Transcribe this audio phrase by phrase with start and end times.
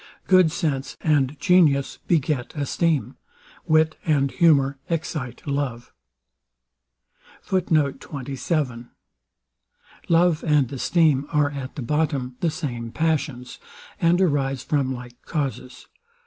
[0.25, 3.17] Good sense and genius beget esteem:
[3.67, 5.93] Wit and humour excite love.
[7.51, 7.63] Love
[10.43, 13.59] and esteem are at the bottom the same passions,
[14.01, 15.85] and arise from like causes.